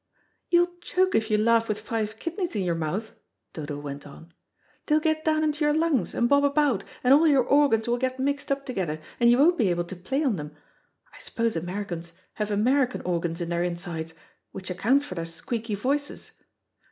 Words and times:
"You'll 0.49 0.77
choke 0.81 1.13
if 1.13 1.29
you 1.29 1.37
laugh 1.37 1.67
with 1.69 1.79
five 1.79 2.17
kidneys 2.17 2.55
in 2.55 2.63
your 2.63 2.73
mouth," 2.73 3.13
Dodo 3.53 3.77
went 3.77 4.07
on. 4.07 4.33
"They'll 4.87 4.99
get 4.99 5.23
down 5.23 5.43
into 5.43 5.63
your 5.63 5.75
lungs 5.75 6.15
and 6.15 6.27
bob 6.27 6.43
about, 6.43 6.83
and 7.03 7.13
all 7.13 7.27
your 7.27 7.43
organs 7.43 7.87
will 7.87 7.99
get 7.99 8.17
mixed 8.19 8.51
up 8.51 8.65
together, 8.65 8.99
and 9.19 9.29
you 9.29 9.37
won't 9.37 9.59
be 9.59 9.69
able 9.69 9.83
to 9.83 9.95
play 9.95 10.23
on 10.23 10.37
them. 10.37 10.55
I 11.13 11.19
suppose 11.19 11.55
Americans 11.55 12.13
have 12.41 12.49
American 12.49 13.01
organs 13.01 13.41
in 13.41 13.49
their 13.49 13.61
insides, 13.61 14.15
which 14.51 14.71
accounts 14.71 15.05
for 15.05 15.13
their 15.13 15.23
squeaky 15.25 15.75
voices. 15.75 16.31